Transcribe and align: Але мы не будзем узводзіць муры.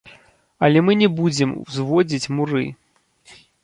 Але 0.67 0.79
мы 0.87 0.95
не 1.03 1.09
будзем 1.21 1.53
узводзіць 1.63 2.31
муры. 2.41 2.69